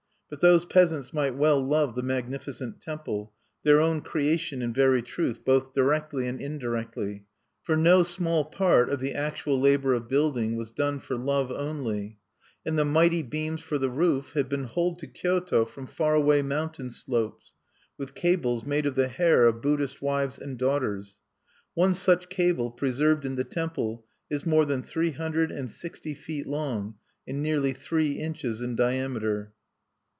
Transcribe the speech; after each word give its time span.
But 0.33 0.39
those 0.39 0.63
peasants 0.65 1.11
might 1.11 1.35
well 1.35 1.61
love 1.61 1.93
the 1.93 2.01
magnificent 2.01 2.79
temple, 2.79 3.33
their 3.63 3.81
own 3.81 3.99
creation 3.99 4.61
in 4.61 4.71
very 4.73 5.01
truth, 5.01 5.43
both 5.43 5.73
directly 5.73 6.25
and 6.25 6.39
indirectly. 6.39 7.25
For 7.63 7.75
no 7.75 8.03
small 8.03 8.45
part 8.45 8.87
of 8.89 9.01
the 9.01 9.11
actual 9.13 9.59
labor 9.59 9.93
of 9.93 10.07
building 10.07 10.55
was 10.55 10.71
done 10.71 11.01
for 11.01 11.17
love 11.17 11.51
only; 11.51 12.17
and 12.65 12.79
the 12.79 12.85
mighty 12.85 13.21
beams 13.23 13.61
for 13.61 13.77
the 13.77 13.89
roof 13.89 14.31
had 14.31 14.47
been 14.47 14.63
hauled 14.63 14.99
to 14.99 15.07
Kyoto 15.07 15.65
from 15.65 15.85
far 15.85 16.15
away 16.15 16.41
mountain 16.41 16.91
slopes, 16.91 17.51
with 17.97 18.15
cables 18.15 18.63
made 18.63 18.85
of 18.85 18.95
the 18.95 19.09
hair 19.09 19.45
of 19.47 19.61
Buddhist 19.61 20.01
wives 20.01 20.39
and 20.39 20.57
daughters. 20.57 21.19
One 21.73 21.93
such 21.93 22.29
cable, 22.29 22.71
preserved 22.71 23.25
in 23.25 23.35
the 23.35 23.43
temple, 23.43 24.05
is 24.29 24.45
more 24.45 24.63
than 24.63 24.81
three 24.81 25.11
hundred 25.11 25.51
and 25.51 25.69
sixty 25.69 26.13
feet 26.13 26.47
long, 26.47 26.95
and 27.27 27.43
nearly 27.43 27.73
three 27.73 28.13
inches 28.13 28.61
in 28.61 28.77
diameter. 28.77 29.51